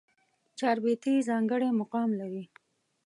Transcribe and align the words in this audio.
چاربېتې 0.59 1.13
ځانګړی 1.29 1.69
مقام 1.79 2.09
لري. 2.19 2.43